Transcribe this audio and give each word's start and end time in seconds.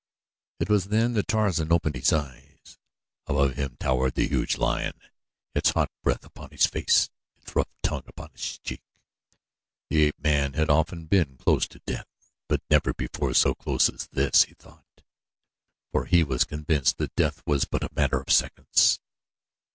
It 0.59 0.67
was 0.67 0.85
then 0.85 1.13
that 1.13 1.27
Tarzan 1.27 1.71
opened 1.71 1.93
his 1.95 2.11
eyes. 2.11 2.79
Above 3.27 3.53
him 3.53 3.77
towered 3.79 4.15
the 4.15 4.27
huge 4.27 4.57
lion, 4.57 4.99
its 5.53 5.69
hot 5.73 5.91
breath 6.01 6.25
upon 6.25 6.49
his 6.49 6.65
face, 6.65 7.11
its 7.37 7.55
rough 7.55 7.69
tongue 7.83 8.05
upon 8.07 8.31
his 8.31 8.57
cheek. 8.57 8.81
The 9.91 10.05
ape 10.05 10.15
man 10.17 10.53
had 10.53 10.71
often 10.71 11.05
been 11.05 11.37
close 11.37 11.67
to 11.67 11.81
death; 11.85 12.07
but 12.47 12.63
never 12.67 12.95
before 12.95 13.35
so 13.35 13.53
close 13.53 13.89
as 13.91 14.07
this, 14.07 14.45
he 14.45 14.55
thought, 14.55 15.03
for 15.91 16.05
he 16.05 16.23
was 16.23 16.45
convinced 16.45 16.97
that 16.97 17.15
death 17.15 17.43
was 17.45 17.65
but 17.65 17.83
a 17.83 17.93
matter 17.95 18.19
of 18.19 18.31
seconds. 18.33 18.99